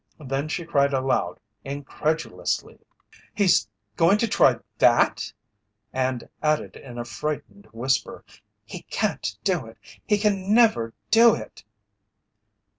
[0.19, 2.79] Then she cried aloud incredulously:
[3.35, 3.67] "He's
[3.97, 5.31] going to try that!"
[5.93, 8.25] And added in a frightened whisper:
[8.65, 9.77] "He can't do it!
[10.03, 11.63] He can never do it!"